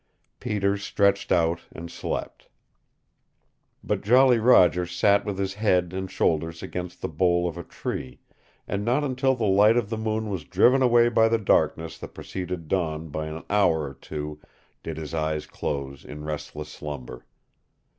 [0.39, 2.49] Peter stretched out and slept.
[3.83, 8.19] But Jolly Roger sat with his head and shoulders against the bole of a tree,
[8.67, 12.15] and not until the light of the moon was driven away by the darkness that
[12.15, 14.41] preceded dawn by an hour or two
[14.81, 17.27] did his eyes close in restless slumber.